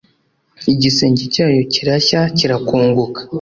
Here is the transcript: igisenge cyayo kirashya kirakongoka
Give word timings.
igisenge 0.73 1.23
cyayo 1.33 1.61
kirashya 1.73 2.21
kirakongoka 2.37 3.19